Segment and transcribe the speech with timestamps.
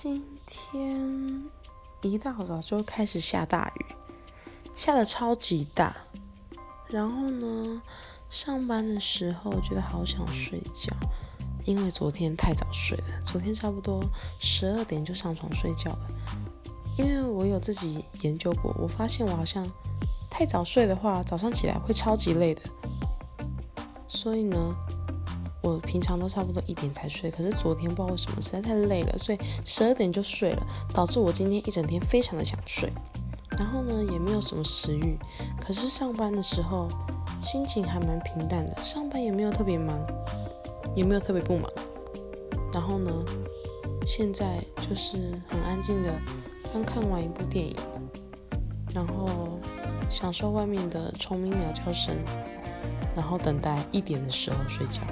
[0.00, 1.50] 今天
[2.02, 3.86] 一大早就开始下大雨，
[4.72, 5.92] 下的超级大。
[6.86, 7.82] 然后呢，
[8.30, 10.94] 上班的时候觉得好想睡觉，
[11.64, 13.04] 因为昨天太早睡了。
[13.24, 14.00] 昨天差不多
[14.38, 16.08] 十二点就上床睡觉了。
[16.96, 19.66] 因为我有自己研究过，我发现我好像
[20.30, 22.62] 太早睡的话，早上起来会超级累的。
[24.06, 24.76] 所以呢。
[25.62, 32.92] 我平常都差不多一点才睡，可是昨天不知道为什么实在太累了，所以十二点就睡了，导致我今天一整天非常的想睡，
[33.58, 35.18] 然后呢也没有什么食欲，
[35.60, 36.86] 可是上班的时候
[37.42, 39.98] 心情还蛮平淡的，上班也没有特别忙，
[40.94, 41.70] 也没有特别不忙，
[42.72, 43.10] 然后呢
[44.06, 46.12] 现在就是很安静的
[46.72, 47.76] 刚看完一部电影，
[48.94, 49.58] 然后
[50.08, 52.16] 享受外面的虫鸣鸟叫声，
[53.14, 55.02] 然后等待一点的时候睡觉。